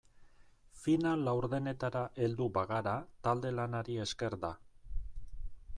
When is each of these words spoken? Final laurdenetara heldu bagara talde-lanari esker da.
Final 0.83 1.25
laurdenetara 1.27 2.01
heldu 2.23 2.49
bagara 2.57 2.95
talde-lanari 3.27 4.01
esker 4.07 4.39
da. 4.47 4.53